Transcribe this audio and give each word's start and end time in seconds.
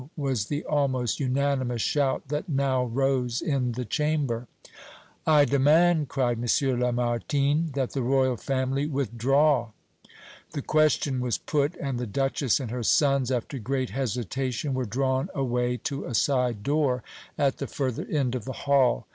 was 0.17 0.45
the 0.47 0.65
almost 0.65 1.19
unanimous 1.19 1.79
shout 1.79 2.27
that 2.29 2.49
now 2.49 2.83
rose 2.85 3.39
in 3.39 3.73
the 3.73 3.85
Chamber. 3.85 4.47
"I 5.27 5.45
demand," 5.45 6.07
cried 6.09 6.39
M. 6.39 6.79
Lamartine, 6.79 7.69
"that 7.75 7.91
the 7.91 8.01
Royal 8.01 8.35
family 8.35 8.87
withdraw!" 8.87 9.69
The 10.53 10.63
question 10.63 11.19
was 11.21 11.37
put, 11.37 11.75
and 11.75 11.99
the 11.99 12.07
Duchess 12.07 12.59
and 12.59 12.71
her 12.71 12.81
sons, 12.81 13.29
after 13.29 13.59
great 13.59 13.91
hesitation, 13.91 14.73
were 14.73 14.85
drawn 14.85 15.29
away 15.35 15.77
to 15.83 16.05
a 16.05 16.15
side 16.15 16.63
door, 16.63 17.03
at 17.37 17.59
the 17.59 17.67
further 17.67 18.07
end 18.09 18.33
of 18.33 18.45
the 18.45 18.53
hall. 18.65 19.05